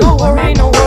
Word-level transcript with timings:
No 0.00 0.16
worry, 0.16 0.54
no 0.54 0.70
worry, 0.70 0.79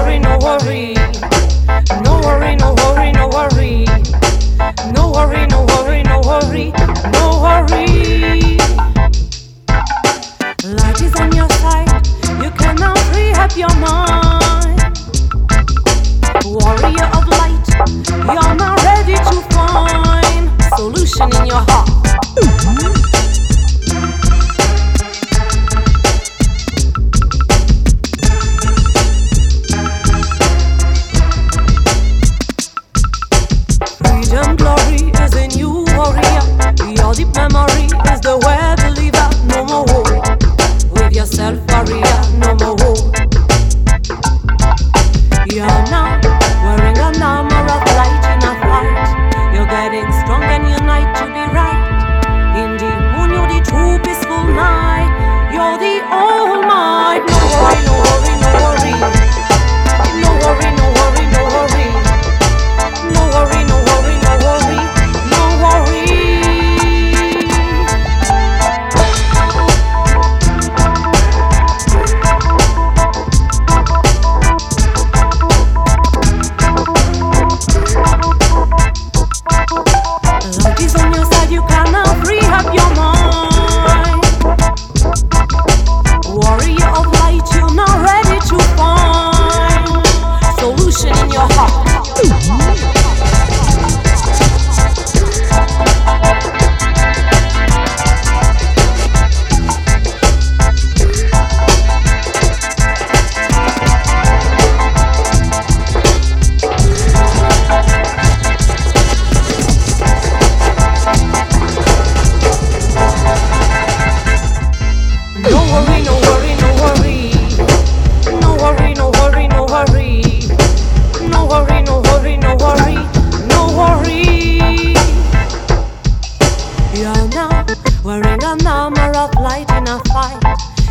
now 128.03 128.09
wearing 128.09 128.44
an 128.44 128.68
armor 128.68 129.18
of 129.18 129.34
light 129.36 129.69
in 129.72 129.88
a 129.88 130.00
fight. 130.12 130.41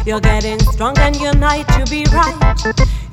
You're 0.07 0.21
getting 0.21 0.59
strong 0.61 0.99
and 0.99 1.17
unite 1.17 1.67
to 1.69 1.85
be 1.91 2.05
right. 2.13 2.37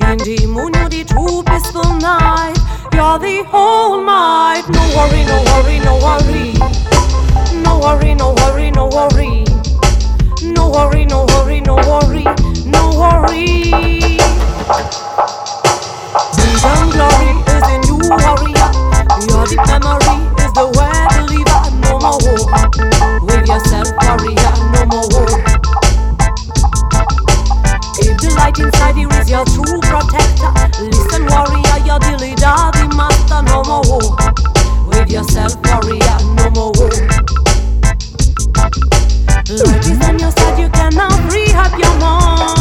In 0.01 0.17
the 0.17 0.45
moon, 0.47 0.73
you're 0.73 0.89
the 0.89 1.03
true 1.03 1.43
peaceful 1.43 1.93
night. 1.99 2.57
You're 2.93 3.19
the 3.19 3.43
whole 3.49 4.01
might. 4.01 4.63
No 4.69 4.81
worry, 4.95 5.23
no 5.25 5.43
worry, 5.51 5.79
no 5.79 5.97
worry. 5.97 6.53
No 7.61 7.79
worry, 7.79 8.15
no 8.15 8.33
worry, 8.33 8.71
no 8.71 8.87
worry. 8.87 9.45
No 10.41 10.69
worry, 10.69 11.05
no 11.05 11.25
worry, 11.25 11.61
no 11.61 11.75
worry, 11.75 12.23
no 12.65 12.89
worry. 12.97 13.71
Freedom 16.35 16.89
glory 16.89 17.31
is 17.53 17.67
in 17.73 17.81
you, 17.87 17.97
warrior. 18.09 18.69
Your 19.27 19.45
deep 19.45 19.65
memory 19.67 20.17
is 20.43 20.53
the 20.53 20.73
way 20.77 20.88
provider 28.93 29.21
is 29.21 29.29
your 29.29 29.45
true 29.45 29.79
protector. 29.81 30.51
Listen, 30.83 31.25
warrior, 31.27 31.85
your 31.85 31.99
dilly 31.99 32.35
the 32.35 32.93
master, 32.95 33.41
no 33.43 33.63
more 33.63 33.81
war. 33.85 34.87
With 34.87 35.11
yourself, 35.11 35.55
warrior, 35.65 36.17
no 36.35 36.49
more 36.51 36.71
war. 36.75 36.89
Life 39.49 39.87
is 39.87 40.01
on 40.07 40.19
your 40.19 40.31
side, 40.31 40.59
you 40.59 40.69
cannot 40.69 41.29
free 41.29 41.51
up 41.53 41.77
your 41.77 41.95
mind. 41.99 42.58